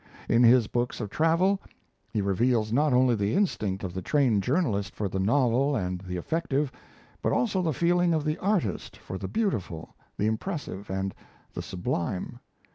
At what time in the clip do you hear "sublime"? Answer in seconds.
11.61-12.39